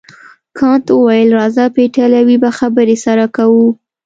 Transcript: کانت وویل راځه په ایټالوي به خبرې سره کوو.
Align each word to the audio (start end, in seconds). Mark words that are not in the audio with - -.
کانت 0.57 0.85
وویل 0.93 1.29
راځه 1.39 1.63
په 1.73 1.79
ایټالوي 1.85 2.37
به 2.43 2.49
خبرې 2.59 2.97
سره 3.05 3.25
کوو. 3.35 3.67